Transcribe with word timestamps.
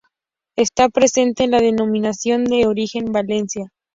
Está 0.55 0.89
presente 0.89 1.43
en 1.43 1.51
la 1.51 1.59
Denominación 1.59 2.43
de 2.45 2.65
Origen 2.65 3.11
Valencia. 3.11 3.71